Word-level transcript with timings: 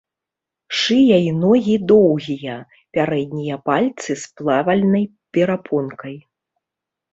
Шыя 0.77 1.17
і 1.23 1.31
ногі 1.43 1.75
доўгія, 1.91 2.55
пярэднія 2.97 3.55
пальцы 3.69 4.11
з 4.25 4.35
плавальнай 4.41 5.05
перапонкай. 5.37 6.15